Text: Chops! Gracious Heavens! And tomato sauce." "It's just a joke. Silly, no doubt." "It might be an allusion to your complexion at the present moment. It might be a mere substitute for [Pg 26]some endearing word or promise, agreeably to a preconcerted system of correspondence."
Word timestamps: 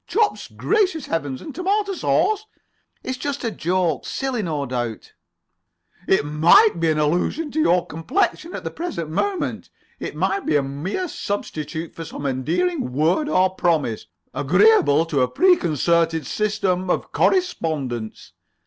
Chops! 0.07 0.47
Gracious 0.47 1.05
Heavens! 1.05 1.43
And 1.43 1.53
tomato 1.53 1.93
sauce." 1.93 2.47
"It's 3.03 3.19
just 3.19 3.43
a 3.43 3.51
joke. 3.51 4.03
Silly, 4.07 4.41
no 4.41 4.65
doubt." 4.65 5.13
"It 6.07 6.25
might 6.25 6.79
be 6.79 6.89
an 6.89 6.97
allusion 6.97 7.51
to 7.51 7.59
your 7.61 7.85
complexion 7.85 8.55
at 8.55 8.63
the 8.63 8.71
present 8.71 9.11
moment. 9.11 9.69
It 9.99 10.15
might 10.15 10.43
be 10.47 10.55
a 10.55 10.63
mere 10.63 11.07
substitute 11.07 11.93
for 11.93 12.03
[Pg 12.03 12.15
26]some 12.17 12.29
endearing 12.31 12.91
word 12.93 13.29
or 13.29 13.51
promise, 13.51 14.07
agreeably 14.33 15.05
to 15.05 15.21
a 15.21 15.27
preconcerted 15.27 16.25
system 16.25 16.89
of 16.89 17.11
correspondence." 17.11 18.33